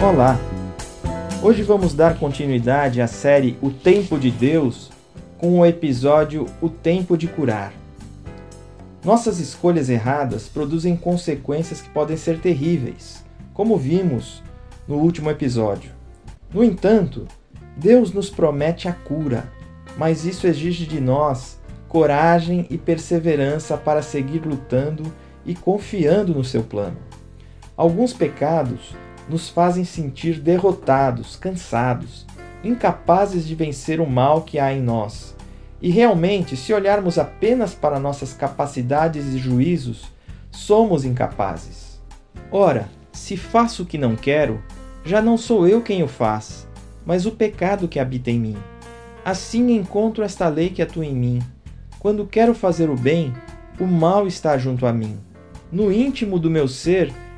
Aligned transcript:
Olá! 0.00 0.38
Hoje 1.42 1.64
vamos 1.64 1.92
dar 1.92 2.20
continuidade 2.20 3.00
à 3.00 3.08
série 3.08 3.58
O 3.60 3.68
Tempo 3.68 4.16
de 4.16 4.30
Deus 4.30 4.92
com 5.36 5.58
o 5.58 5.66
episódio 5.66 6.46
O 6.62 6.68
Tempo 6.68 7.18
de 7.18 7.26
Curar. 7.26 7.72
Nossas 9.04 9.40
escolhas 9.40 9.90
erradas 9.90 10.46
produzem 10.46 10.96
consequências 10.96 11.80
que 11.80 11.90
podem 11.90 12.16
ser 12.16 12.40
terríveis, 12.40 13.24
como 13.52 13.76
vimos 13.76 14.40
no 14.86 14.98
último 14.98 15.30
episódio. 15.30 15.90
No 16.54 16.62
entanto, 16.62 17.26
Deus 17.76 18.12
nos 18.12 18.30
promete 18.30 18.86
a 18.86 18.92
cura, 18.92 19.52
mas 19.96 20.24
isso 20.24 20.46
exige 20.46 20.86
de 20.86 21.00
nós 21.00 21.58
coragem 21.88 22.68
e 22.70 22.78
perseverança 22.78 23.76
para 23.76 24.00
seguir 24.00 24.46
lutando 24.46 25.12
e 25.44 25.56
confiando 25.56 26.32
no 26.32 26.44
seu 26.44 26.62
plano. 26.62 26.98
Alguns 27.76 28.12
pecados 28.12 28.94
nos 29.28 29.48
fazem 29.48 29.84
sentir 29.84 30.40
derrotados, 30.40 31.36
cansados, 31.36 32.26
incapazes 32.64 33.46
de 33.46 33.54
vencer 33.54 34.00
o 34.00 34.08
mal 34.08 34.42
que 34.42 34.58
há 34.58 34.72
em 34.72 34.82
nós. 34.82 35.36
E 35.80 35.90
realmente, 35.90 36.56
se 36.56 36.72
olharmos 36.72 37.18
apenas 37.18 37.74
para 37.74 38.00
nossas 38.00 38.32
capacidades 38.32 39.26
e 39.26 39.38
juízos, 39.38 40.10
somos 40.50 41.04
incapazes. 41.04 42.00
Ora, 42.50 42.88
se 43.12 43.36
faço 43.36 43.82
o 43.82 43.86
que 43.86 43.98
não 43.98 44.16
quero, 44.16 44.62
já 45.04 45.22
não 45.22 45.36
sou 45.36 45.68
eu 45.68 45.82
quem 45.82 46.02
o 46.02 46.08
faz, 46.08 46.66
mas 47.06 47.26
o 47.26 47.32
pecado 47.32 47.86
que 47.86 48.00
habita 48.00 48.30
em 48.30 48.38
mim. 48.38 48.56
Assim 49.24 49.72
encontro 49.72 50.24
esta 50.24 50.48
lei 50.48 50.70
que 50.70 50.82
atua 50.82 51.06
em 51.06 51.14
mim. 51.14 51.42
Quando 51.98 52.26
quero 52.26 52.54
fazer 52.54 52.90
o 52.90 52.96
bem, 52.96 53.32
o 53.78 53.86
mal 53.86 54.26
está 54.26 54.56
junto 54.58 54.86
a 54.86 54.92
mim. 54.92 55.18
No 55.70 55.92
íntimo 55.92 56.38
do 56.38 56.50
meu 56.50 56.66
ser, 56.66 57.12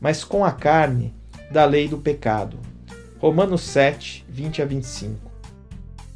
mas 0.00 0.24
com 0.24 0.44
a 0.44 0.52
carne 0.52 1.14
da 1.50 1.64
lei 1.64 1.88
do 1.88 1.98
pecado. 1.98 2.58
Romanos 3.18 3.62
7, 3.62 4.24
20 4.28 4.62
a 4.62 4.64
25. 4.64 5.30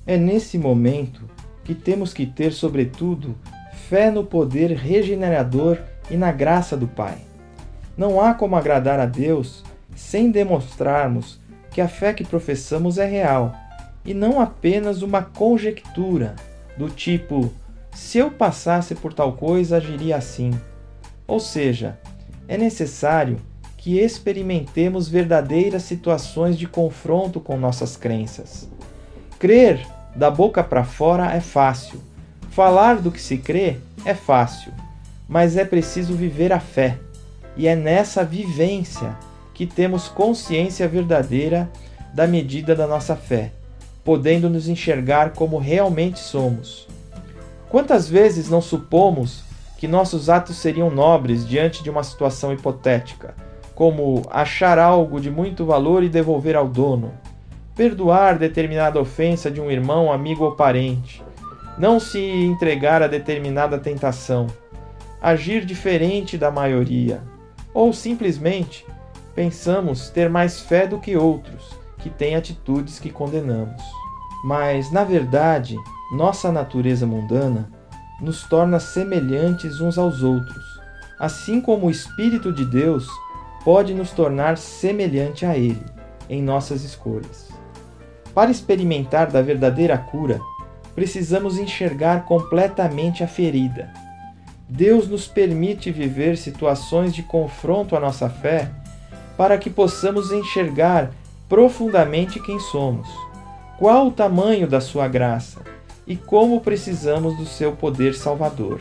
É 0.06 0.16
nesse 0.16 0.58
momento 0.58 1.28
que 1.64 1.74
temos 1.74 2.12
que 2.12 2.26
ter, 2.26 2.52
sobretudo, 2.52 3.36
fé 3.88 4.10
no 4.10 4.24
poder 4.24 4.72
regenerador 4.72 5.78
e 6.10 6.16
na 6.16 6.32
graça 6.32 6.76
do 6.76 6.86
Pai. 6.86 7.18
Não 7.96 8.20
há 8.20 8.34
como 8.34 8.56
agradar 8.56 8.98
a 8.98 9.06
Deus 9.06 9.64
sem 9.94 10.30
demonstrarmos 10.30 11.40
que 11.70 11.80
a 11.80 11.88
fé 11.88 12.12
que 12.12 12.24
professamos 12.24 12.98
é 12.98 13.06
real 13.06 13.54
e 14.04 14.14
não 14.14 14.40
apenas 14.40 15.02
uma 15.02 15.22
conjectura 15.22 16.34
do 16.76 16.88
tipo: 16.88 17.52
se 17.92 18.18
eu 18.18 18.30
passasse 18.30 18.94
por 18.94 19.12
tal 19.12 19.34
coisa, 19.34 19.76
agiria 19.76 20.16
assim. 20.16 20.58
Ou 21.26 21.38
seja, 21.38 21.98
é 22.48 22.56
necessário 22.56 23.38
que 23.80 23.98
experimentemos 23.98 25.08
verdadeiras 25.08 25.84
situações 25.84 26.58
de 26.58 26.68
confronto 26.68 27.40
com 27.40 27.56
nossas 27.56 27.96
crenças. 27.96 28.68
Crer 29.38 29.86
da 30.14 30.30
boca 30.30 30.62
para 30.62 30.84
fora 30.84 31.34
é 31.34 31.40
fácil, 31.40 31.98
falar 32.50 32.96
do 32.96 33.10
que 33.10 33.20
se 33.20 33.38
crê 33.38 33.78
é 34.04 34.12
fácil, 34.12 34.70
mas 35.26 35.56
é 35.56 35.64
preciso 35.64 36.12
viver 36.12 36.52
a 36.52 36.60
fé, 36.60 36.98
e 37.56 37.66
é 37.66 37.74
nessa 37.74 38.22
vivência 38.22 39.16
que 39.54 39.64
temos 39.64 40.08
consciência 40.08 40.86
verdadeira 40.86 41.70
da 42.12 42.26
medida 42.26 42.76
da 42.76 42.86
nossa 42.86 43.16
fé, 43.16 43.50
podendo 44.04 44.50
nos 44.50 44.68
enxergar 44.68 45.30
como 45.30 45.56
realmente 45.56 46.18
somos. 46.18 46.86
Quantas 47.70 48.10
vezes 48.10 48.50
não 48.50 48.60
supomos 48.60 49.42
que 49.78 49.88
nossos 49.88 50.28
atos 50.28 50.58
seriam 50.58 50.90
nobres 50.90 51.48
diante 51.48 51.82
de 51.82 51.88
uma 51.88 52.04
situação 52.04 52.52
hipotética? 52.52 53.34
Como 53.80 54.24
achar 54.30 54.78
algo 54.78 55.18
de 55.18 55.30
muito 55.30 55.64
valor 55.64 56.04
e 56.04 56.08
devolver 56.10 56.54
ao 56.54 56.68
dono, 56.68 57.14
perdoar 57.74 58.36
determinada 58.38 59.00
ofensa 59.00 59.50
de 59.50 59.58
um 59.58 59.70
irmão, 59.70 60.12
amigo 60.12 60.44
ou 60.44 60.52
parente, 60.52 61.24
não 61.78 61.98
se 61.98 62.20
entregar 62.20 63.02
a 63.02 63.06
determinada 63.06 63.78
tentação, 63.78 64.48
agir 65.18 65.64
diferente 65.64 66.36
da 66.36 66.50
maioria, 66.50 67.22
ou 67.72 67.90
simplesmente 67.90 68.84
pensamos 69.34 70.10
ter 70.10 70.28
mais 70.28 70.60
fé 70.60 70.86
do 70.86 70.98
que 70.98 71.16
outros 71.16 71.70
que 72.00 72.10
têm 72.10 72.36
atitudes 72.36 72.98
que 72.98 73.08
condenamos. 73.08 73.82
Mas, 74.44 74.92
na 74.92 75.04
verdade, 75.04 75.74
nossa 76.12 76.52
natureza 76.52 77.06
mundana 77.06 77.72
nos 78.20 78.42
torna 78.42 78.78
semelhantes 78.78 79.80
uns 79.80 79.96
aos 79.96 80.22
outros, 80.22 80.64
assim 81.18 81.62
como 81.62 81.86
o 81.86 81.90
Espírito 81.90 82.52
de 82.52 82.66
Deus 82.66 83.08
pode 83.64 83.94
nos 83.94 84.10
tornar 84.10 84.56
semelhante 84.56 85.44
a 85.44 85.56
Ele 85.56 85.84
em 86.28 86.42
nossas 86.42 86.82
escolhas. 86.82 87.48
Para 88.34 88.50
experimentar 88.50 89.30
da 89.30 89.42
verdadeira 89.42 89.98
cura, 89.98 90.40
precisamos 90.94 91.58
enxergar 91.58 92.24
completamente 92.24 93.24
a 93.24 93.28
ferida. 93.28 93.92
Deus 94.68 95.08
nos 95.08 95.26
permite 95.26 95.90
viver 95.90 96.36
situações 96.36 97.12
de 97.12 97.22
confronto 97.22 97.96
à 97.96 98.00
nossa 98.00 98.28
fé 98.28 98.70
para 99.36 99.58
que 99.58 99.68
possamos 99.68 100.30
enxergar 100.30 101.10
profundamente 101.48 102.40
quem 102.40 102.60
somos, 102.60 103.08
qual 103.78 104.06
o 104.06 104.12
tamanho 104.12 104.68
da 104.68 104.80
Sua 104.80 105.08
graça 105.08 105.60
e 106.06 106.16
como 106.16 106.60
precisamos 106.60 107.36
do 107.36 107.46
seu 107.46 107.72
poder 107.72 108.14
salvador. 108.14 108.80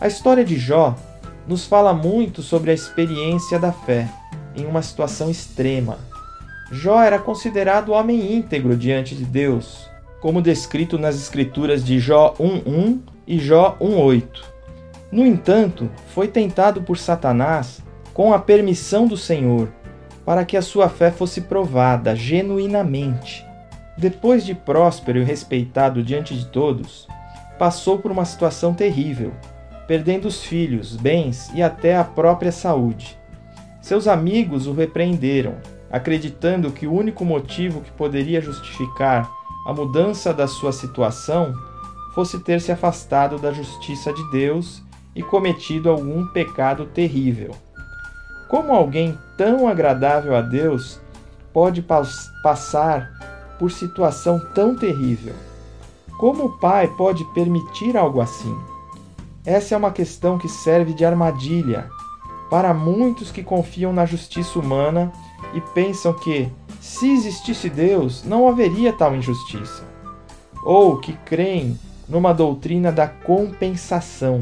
A 0.00 0.06
história 0.06 0.44
de 0.44 0.58
Jó 0.58 0.96
nos 1.46 1.66
fala 1.66 1.92
muito 1.92 2.42
sobre 2.42 2.70
a 2.70 2.74
experiência 2.74 3.58
da 3.58 3.72
fé 3.72 4.08
em 4.56 4.66
uma 4.66 4.82
situação 4.82 5.30
extrema. 5.30 5.98
Jó 6.72 7.02
era 7.02 7.18
considerado 7.18 7.92
homem 7.92 8.34
íntegro 8.34 8.76
diante 8.76 9.14
de 9.14 9.24
Deus, 9.24 9.88
como 10.20 10.40
descrito 10.40 10.98
nas 10.98 11.16
escrituras 11.16 11.84
de 11.84 11.98
Jó 11.98 12.34
1:1 12.38 13.00
e 13.26 13.38
Jó 13.38 13.76
1:8. 13.80 14.42
No 15.12 15.26
entanto, 15.26 15.90
foi 16.14 16.28
tentado 16.28 16.82
por 16.82 16.96
Satanás 16.96 17.82
com 18.14 18.32
a 18.32 18.38
permissão 18.38 19.06
do 19.06 19.16
Senhor, 19.16 19.68
para 20.24 20.44
que 20.44 20.56
a 20.56 20.62
sua 20.62 20.88
fé 20.88 21.10
fosse 21.10 21.42
provada 21.42 22.16
genuinamente. 22.16 23.44
Depois 23.98 24.44
de 24.44 24.54
próspero 24.54 25.18
e 25.18 25.24
respeitado 25.24 26.02
diante 26.02 26.34
de 26.34 26.46
todos, 26.46 27.06
passou 27.58 27.98
por 27.98 28.10
uma 28.10 28.24
situação 28.24 28.72
terrível 28.72 29.32
perdendo 29.86 30.26
os 30.26 30.42
filhos, 30.42 30.96
bens 30.96 31.50
e 31.54 31.62
até 31.62 31.96
a 31.96 32.04
própria 32.04 32.52
saúde. 32.52 33.18
Seus 33.82 34.08
amigos 34.08 34.66
o 34.66 34.72
repreenderam, 34.72 35.56
acreditando 35.90 36.70
que 36.70 36.86
o 36.86 36.92
único 36.92 37.24
motivo 37.24 37.80
que 37.80 37.92
poderia 37.92 38.40
justificar 38.40 39.30
a 39.66 39.72
mudança 39.72 40.32
da 40.32 40.46
sua 40.46 40.72
situação 40.72 41.54
fosse 42.14 42.38
ter 42.40 42.60
se 42.60 42.72
afastado 42.72 43.38
da 43.38 43.52
justiça 43.52 44.12
de 44.12 44.30
Deus 44.30 44.82
e 45.14 45.22
cometido 45.22 45.90
algum 45.90 46.26
pecado 46.28 46.86
terrível. 46.86 47.54
Como 48.48 48.72
alguém 48.72 49.18
tão 49.36 49.66
agradável 49.66 50.34
a 50.36 50.40
Deus 50.40 51.00
pode 51.52 51.84
passar 52.42 53.10
por 53.58 53.70
situação 53.70 54.40
tão 54.54 54.76
terrível? 54.76 55.34
Como 56.18 56.44
o 56.44 56.58
pai 56.58 56.88
pode 56.96 57.24
permitir 57.34 57.96
algo 57.96 58.20
assim? 58.20 58.56
Essa 59.46 59.74
é 59.74 59.78
uma 59.78 59.90
questão 59.90 60.38
que 60.38 60.48
serve 60.48 60.94
de 60.94 61.04
armadilha 61.04 61.90
para 62.48 62.72
muitos 62.72 63.30
que 63.30 63.42
confiam 63.42 63.92
na 63.92 64.06
justiça 64.06 64.58
humana 64.58 65.12
e 65.52 65.60
pensam 65.60 66.14
que, 66.14 66.50
se 66.80 67.12
existisse 67.12 67.68
Deus, 67.68 68.24
não 68.24 68.48
haveria 68.48 68.90
tal 68.90 69.14
injustiça. 69.14 69.84
Ou 70.64 70.96
que 70.98 71.12
creem 71.26 71.78
numa 72.08 72.32
doutrina 72.32 72.90
da 72.90 73.06
compensação, 73.06 74.40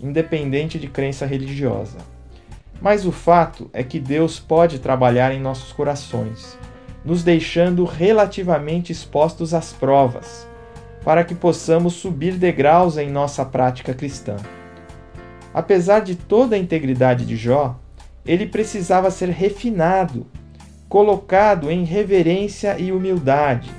independente 0.00 0.76
de 0.76 0.88
crença 0.88 1.24
religiosa. 1.24 1.98
Mas 2.80 3.06
o 3.06 3.12
fato 3.12 3.70
é 3.72 3.84
que 3.84 4.00
Deus 4.00 4.40
pode 4.40 4.80
trabalhar 4.80 5.32
em 5.32 5.40
nossos 5.40 5.70
corações, 5.72 6.58
nos 7.04 7.22
deixando 7.22 7.84
relativamente 7.84 8.90
expostos 8.90 9.54
às 9.54 9.72
provas 9.72 10.50
para 11.04 11.24
que 11.24 11.34
possamos 11.34 11.94
subir 11.94 12.34
degraus 12.34 12.96
em 12.96 13.10
nossa 13.10 13.44
prática 13.44 13.92
cristã. 13.92 14.36
Apesar 15.52 16.00
de 16.00 16.14
toda 16.14 16.56
a 16.56 16.58
integridade 16.58 17.26
de 17.26 17.36
Jó, 17.36 17.78
ele 18.24 18.46
precisava 18.46 19.10
ser 19.10 19.28
refinado, 19.28 20.26
colocado 20.88 21.70
em 21.70 21.84
reverência 21.84 22.78
e 22.78 22.92
humildade, 22.92 23.70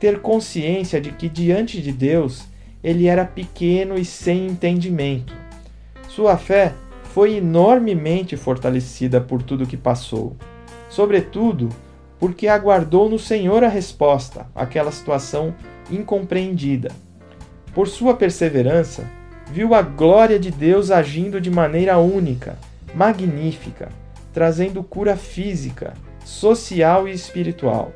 ter 0.00 0.20
consciência 0.20 1.00
de 1.00 1.12
que 1.12 1.28
diante 1.28 1.80
de 1.80 1.92
Deus 1.92 2.44
ele 2.82 3.06
era 3.06 3.24
pequeno 3.24 3.96
e 3.96 4.04
sem 4.04 4.46
entendimento. 4.46 5.34
Sua 6.08 6.36
fé 6.36 6.72
foi 7.12 7.36
enormemente 7.36 8.36
fortalecida 8.36 9.20
por 9.20 9.42
tudo 9.42 9.66
que 9.66 9.76
passou, 9.76 10.36
sobretudo 10.88 11.68
porque 12.18 12.48
aguardou 12.48 13.08
no 13.08 13.18
Senhor 13.18 13.62
a 13.62 13.68
resposta 13.68 14.46
àquela 14.54 14.90
situação 14.90 15.54
incompreendida. 15.90 16.90
Por 17.74 17.88
sua 17.88 18.14
perseverança, 18.14 19.04
viu 19.50 19.74
a 19.74 19.82
glória 19.82 20.38
de 20.38 20.50
Deus 20.50 20.90
agindo 20.90 21.40
de 21.40 21.50
maneira 21.50 21.98
única, 21.98 22.56
magnífica, 22.94 23.88
trazendo 24.32 24.82
cura 24.82 25.16
física, 25.16 25.94
social 26.24 27.08
e 27.08 27.12
espiritual. 27.12 27.92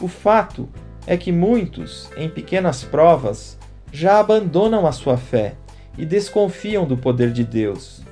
O 0.00 0.08
fato 0.08 0.68
é 1.06 1.16
que 1.16 1.32
muitos, 1.32 2.10
em 2.16 2.28
pequenas 2.28 2.84
provas, 2.84 3.58
já 3.92 4.18
abandonam 4.18 4.86
a 4.86 4.92
sua 4.92 5.16
fé 5.16 5.54
e 5.96 6.04
desconfiam 6.04 6.86
do 6.86 6.96
poder 6.96 7.32
de 7.32 7.44
Deus. 7.44 8.02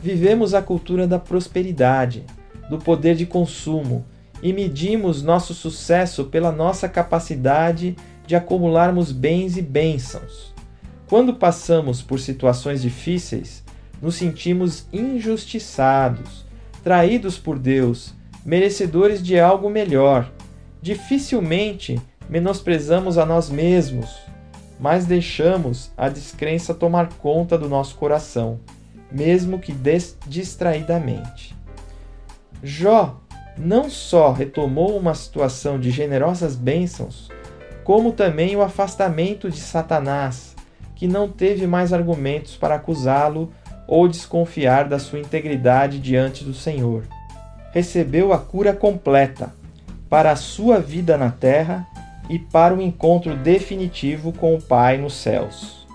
Vivemos 0.00 0.54
a 0.54 0.62
cultura 0.62 1.06
da 1.06 1.18
prosperidade, 1.18 2.24
do 2.70 2.78
poder 2.78 3.14
de 3.14 3.26
consumo 3.26 4.04
e 4.42 4.52
medimos 4.52 5.22
nosso 5.22 5.54
sucesso 5.54 6.24
pela 6.24 6.52
nossa 6.52 6.88
capacidade 6.88 7.96
de 8.26 8.36
acumularmos 8.36 9.12
bens 9.12 9.56
e 9.56 9.62
bênçãos. 9.62 10.54
Quando 11.08 11.34
passamos 11.34 12.02
por 12.02 12.18
situações 12.18 12.82
difíceis, 12.82 13.62
nos 14.02 14.16
sentimos 14.16 14.86
injustiçados, 14.92 16.44
traídos 16.82 17.38
por 17.38 17.58
Deus, 17.58 18.14
merecedores 18.44 19.22
de 19.22 19.38
algo 19.38 19.70
melhor. 19.70 20.30
Dificilmente 20.82 22.00
menosprezamos 22.28 23.18
a 23.18 23.24
nós 23.24 23.48
mesmos, 23.48 24.16
mas 24.78 25.06
deixamos 25.06 25.90
a 25.96 26.08
descrença 26.08 26.74
tomar 26.74 27.08
conta 27.14 27.56
do 27.56 27.68
nosso 27.68 27.96
coração, 27.96 28.60
mesmo 29.10 29.58
que 29.58 29.72
distraidamente. 30.26 31.56
Jó 32.62 33.20
não 33.58 33.88
só 33.88 34.32
retomou 34.32 34.96
uma 34.96 35.14
situação 35.14 35.78
de 35.78 35.90
generosas 35.90 36.54
bênçãos, 36.54 37.30
como 37.84 38.12
também 38.12 38.56
o 38.56 38.62
afastamento 38.62 39.50
de 39.50 39.58
Satanás, 39.58 40.54
que 40.94 41.06
não 41.06 41.28
teve 41.28 41.66
mais 41.66 41.92
argumentos 41.92 42.56
para 42.56 42.74
acusá-lo 42.74 43.52
ou 43.86 44.08
desconfiar 44.08 44.88
da 44.88 44.98
sua 44.98 45.20
integridade 45.20 45.98
diante 45.98 46.44
do 46.44 46.52
Senhor. 46.52 47.04
Recebeu 47.72 48.32
a 48.32 48.38
cura 48.38 48.72
completa 48.72 49.52
para 50.08 50.32
a 50.32 50.36
sua 50.36 50.80
vida 50.80 51.16
na 51.16 51.30
terra 51.30 51.86
e 52.28 52.38
para 52.38 52.74
o 52.74 52.82
encontro 52.82 53.36
definitivo 53.36 54.32
com 54.32 54.54
o 54.54 54.62
Pai 54.62 54.96
nos 54.98 55.14
céus. 55.14 55.86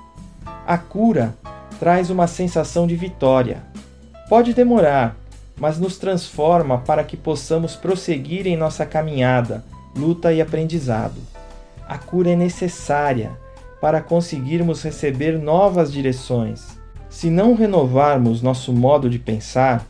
A 0.66 0.78
cura 0.78 1.36
traz 1.80 2.10
uma 2.10 2.28
sensação 2.28 2.88
de 2.88 2.96
vitória. 2.96 3.64
Pode 4.30 4.54
demorar, 4.54 5.16
mas 5.62 5.78
nos 5.78 5.96
transforma 6.00 6.80
para 6.80 7.04
que 7.04 7.16
possamos 7.16 7.76
prosseguir 7.76 8.48
em 8.48 8.58
nossa 8.58 8.84
caminhada, 8.84 9.64
luta 9.96 10.34
e 10.34 10.42
aprendizado. 10.42 11.22
A 11.88 12.00
cura 12.00 12.32
é 12.32 12.36
necessária 12.36 13.38
para 13.80 14.02
conseguirmos 14.02 14.82
receber 14.82 15.38
novas 15.38 15.94
direções. 15.94 16.80
Se 17.12 17.30
não 17.30 17.54
renovarmos 17.54 18.42
nosso 18.42 18.74
modo 18.74 19.08
de 19.08 19.20
pensar, 19.20 19.86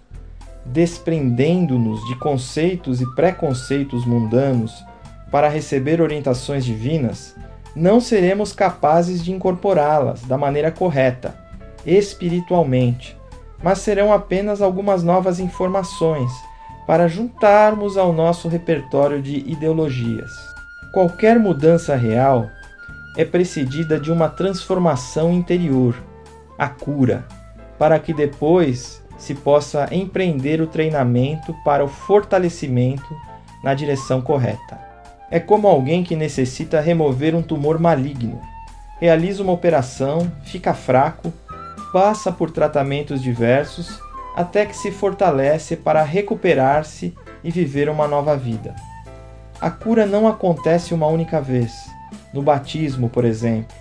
desprendendo-nos 0.65 2.05
de 2.05 2.17
conceitos 2.17 2.99
e 2.99 3.05
preconceitos 3.15 4.05
mundanos 4.05 4.83
para 5.31 5.47
receber 5.47 6.01
orientações 6.01 6.65
divinas, 6.65 7.33
não 7.73 8.01
seremos 8.01 8.51
capazes 8.51 9.23
de 9.23 9.31
incorporá-las 9.31 10.21
da 10.23 10.37
maneira 10.37 10.69
correta, 10.69 11.33
espiritualmente, 11.85 13.15
mas 13.63 13.79
serão 13.79 14.11
apenas 14.11 14.61
algumas 14.61 15.03
novas 15.03 15.39
informações 15.39 16.31
para 16.87 17.07
juntarmos 17.07 17.97
ao 17.97 18.11
nosso 18.11 18.47
repertório 18.47 19.21
de 19.21 19.37
ideologias. 19.49 20.31
Qualquer 20.93 21.39
mudança 21.39 21.95
real 21.95 22.49
é 23.17 23.23
precedida 23.23 23.99
de 23.99 24.11
uma 24.11 24.29
transformação 24.29 25.31
interior, 25.31 25.95
a 26.57 26.67
cura, 26.67 27.25
para 27.77 27.99
que 27.99 28.13
depois 28.13 29.01
se 29.17 29.35
possa 29.35 29.87
empreender 29.93 30.61
o 30.61 30.67
treinamento 30.67 31.55
para 31.63 31.83
o 31.83 31.87
fortalecimento 31.87 33.15
na 33.63 33.73
direção 33.73 34.21
correta. 34.21 34.79
É 35.29 35.39
como 35.39 35.67
alguém 35.67 36.03
que 36.03 36.15
necessita 36.15 36.81
remover 36.81 37.35
um 37.35 37.41
tumor 37.41 37.79
maligno. 37.79 38.41
Realiza 38.99 39.41
uma 39.41 39.53
operação, 39.53 40.31
fica 40.43 40.73
fraco, 40.73 41.31
passa 41.91 42.31
por 42.31 42.51
tratamentos 42.51 43.21
diversos 43.21 43.99
até 44.35 44.65
que 44.65 44.75
se 44.75 44.91
fortalece 44.91 45.75
para 45.75 46.03
recuperar-se 46.03 47.13
e 47.43 47.51
viver 47.51 47.89
uma 47.89 48.07
nova 48.07 48.35
vida. 48.37 48.75
A 49.59 49.69
cura 49.69 50.05
não 50.05 50.27
acontece 50.27 50.93
uma 50.93 51.07
única 51.07 51.41
vez 51.41 51.71
no 52.33 52.41
batismo, 52.41 53.09
por 53.09 53.25
exemplo. 53.25 53.75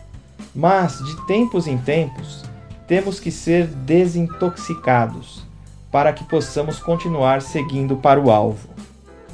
Mas, 0.55 0.99
de 0.99 1.27
tempos 1.27 1.67
em 1.67 1.79
tempos, 1.79 2.45
temos 2.87 3.21
que 3.21 3.31
ser 3.31 3.67
desintoxicados 3.67 5.47
para 5.91 6.13
que 6.13 6.25
possamos 6.25 6.79
continuar 6.79 7.41
seguindo 7.43 7.97
para 7.97 8.21
o 8.21 8.31
alvo. 8.31 8.69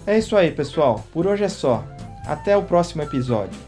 É 0.07 0.19
isso 0.19 0.37
aí, 0.37 0.51
pessoal. 0.51 1.05
Por 1.13 1.27
hoje 1.27 1.45
é 1.45 1.49
só. 1.49 1.83
Até 2.27 2.57
o 2.57 2.63
próximo 2.63 3.03
episódio. 3.03 3.66